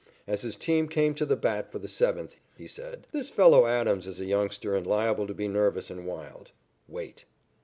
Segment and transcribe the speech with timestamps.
[0.25, 4.07] As his team came to the bat for the seventh, he said: "This fellow Adams
[4.07, 6.49] is a youngster and liable to be nervous and wild.
[6.87, 7.25] Wait."